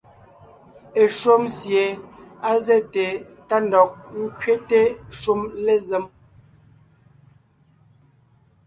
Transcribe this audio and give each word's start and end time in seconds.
Eshúm 1.03 1.43
sie 1.57 1.83
á 2.49 2.51
zɛ́te 2.65 3.05
tá 3.47 3.55
ńdɔg 3.65 3.89
ńkẅéte 4.25 4.79
shúm 5.19 5.41
lézém. 5.65 6.05